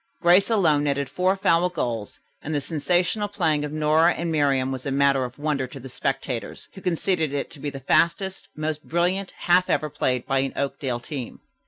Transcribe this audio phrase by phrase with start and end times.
[0.19, 4.87] Grace alone netted four foul goals, and the sensational playing of Nora and Miriam was
[4.87, 8.87] a matter of wonder to the spectators, who conceded it to be the fastest, most
[8.87, 11.41] brilliant half ever played by an Oakdale team.